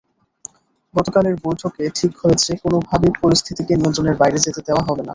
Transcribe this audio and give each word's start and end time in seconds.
গতকালের 0.93 1.35
বৈঠকে 1.43 1.83
ঠিক 1.95 2.13
হয়েছে, 2.21 2.51
কোনোভাবেই 2.63 3.13
পরিস্থিতিকে 3.21 3.73
নিয়ন্ত্রণের 3.75 4.19
বাইরে 4.21 4.37
যেতে 4.45 4.61
দেওয়া 4.67 4.83
হবে 4.87 5.01
না। 5.01 5.09